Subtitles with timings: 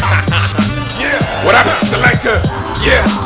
[0.98, 1.44] yeah.
[1.44, 2.40] What up, Selector?
[2.82, 3.19] Yeah.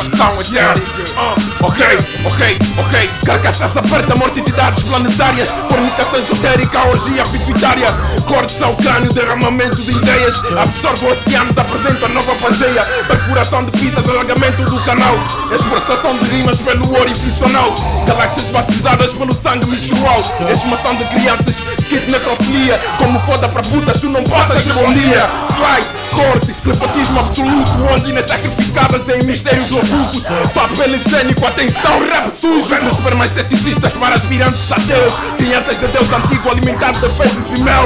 [0.00, 0.72] Eterna.
[1.16, 1.84] Uh, ok,
[2.24, 3.10] ok, ok.
[3.26, 5.48] Carcaças aperta, morte de dados planetárias.
[5.68, 7.86] Fornicação esotérica, orgia pituitária.
[8.26, 10.42] Cortes ao crânio, derramamento de ideias.
[10.58, 12.82] Absorve oceanos, apresenta nova pangeia.
[13.06, 15.14] Perfuração de pistas, alargamento do canal.
[15.52, 17.74] Exportação de rimas pelo orifício anal.
[18.06, 20.20] Galáxias batizadas pelo sangue menstrual.
[20.50, 21.56] Exumação de crianças,
[21.88, 22.78] kit necrofilia.
[22.98, 25.28] Como foda pra putas, tu não passas de bom dia.
[25.48, 27.70] Slice, corte, telepatismo absoluto.
[27.92, 30.22] Ondinas sacrificadas em mistérios ocultos.
[30.54, 32.66] Papel higiênico, atenção, rap sujo.
[32.66, 35.12] Vendas ceticistas para aspirantes ateus.
[35.36, 37.84] Crianças de Deus antigo alimentado de fezes e mel.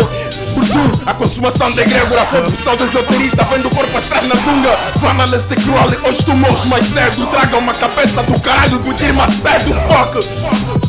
[0.54, 3.44] Presumo, a consumação de egrégora foi do pseudo esoterista.
[3.44, 4.74] Vendo o corpo atrás na zunga.
[5.48, 7.26] De cruel, hoje tu morres mais cedo.
[7.26, 9.74] Traga uma cabeça do caralho do Dir Macedo.
[9.86, 10.18] Fuck,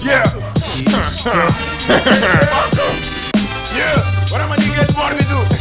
[0.03, 0.23] yeah.
[3.75, 3.95] yeah,
[4.31, 5.37] what am I nigga mórbido?
[5.37, 5.54] What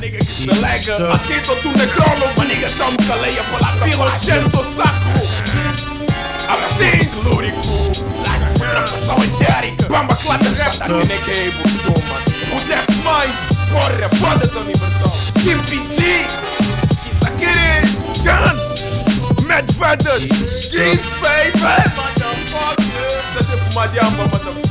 [0.00, 1.14] Nigga que se lega.
[1.14, 2.26] Atento tu necrolo.
[2.38, 4.24] My nigga só me caleia pelas pilas.
[4.24, 5.12] Cheiro do saco.
[6.48, 7.60] Absinto lúrico.
[8.54, 9.86] Putrafação etérica.
[9.88, 10.76] Bamba clada rap.
[10.78, 12.24] Daqui nem que é mano.
[12.52, 13.34] O Death Mind.
[13.70, 15.12] Porra, foda-se a universal.
[15.34, 16.26] Kim PG.
[17.26, 17.80] É
[18.24, 19.46] Guns.
[19.46, 20.70] Mad Feathers.
[20.70, 21.60] Geese, baby.
[21.94, 23.22] Motherfucker.
[23.34, 24.69] Deixa eu fumar de amba, motherfucker.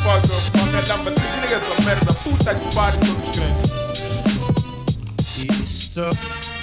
[5.99, 6.58] up.